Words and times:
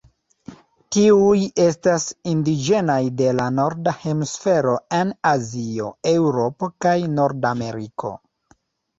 Tiuj 0.95 1.41
estas 1.65 2.05
indiĝenaj 2.29 2.95
de 3.19 3.27
la 3.39 3.45
Norda 3.57 3.93
Hemisfero 4.05 4.73
en 5.01 5.11
Azio, 5.33 5.91
Eŭropo 6.13 6.71
kaj 6.87 6.95
Nordameriko. 7.19 8.11